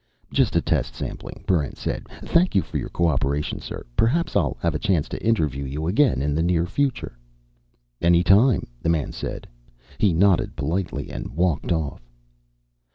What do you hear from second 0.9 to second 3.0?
sampling," Barrent said. "Thank you for your